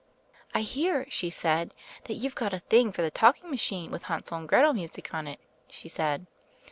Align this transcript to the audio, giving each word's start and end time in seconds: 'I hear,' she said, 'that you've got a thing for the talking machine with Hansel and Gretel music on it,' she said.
'I 0.55 0.61
hear,' 0.61 1.05
she 1.11 1.29
said, 1.29 1.75
'that 2.05 2.15
you've 2.15 2.33
got 2.33 2.55
a 2.55 2.57
thing 2.59 2.91
for 2.91 3.03
the 3.03 3.11
talking 3.11 3.51
machine 3.51 3.91
with 3.91 4.01
Hansel 4.05 4.39
and 4.39 4.49
Gretel 4.49 4.73
music 4.73 5.13
on 5.13 5.27
it,' 5.27 5.39
she 5.69 5.89
said. 5.89 6.25